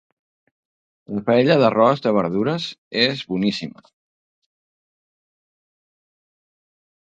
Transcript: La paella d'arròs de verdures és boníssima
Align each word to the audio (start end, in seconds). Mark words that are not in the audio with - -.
La 1.17 1.21
paella 1.27 1.57
d'arròs 1.63 2.01
de 2.05 2.13
verdures 2.15 2.65
és 3.03 3.21
boníssima 3.33 3.85